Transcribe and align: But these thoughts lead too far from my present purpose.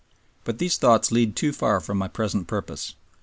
But 0.45 0.57
these 0.57 0.77
thoughts 0.77 1.11
lead 1.11 1.35
too 1.35 1.51
far 1.53 1.79
from 1.79 1.99
my 1.99 2.07
present 2.07 2.47
purpose. 2.47 2.95